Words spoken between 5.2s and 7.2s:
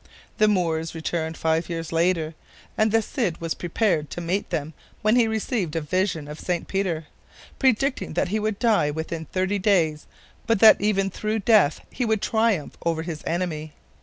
received a vision of St. Peter,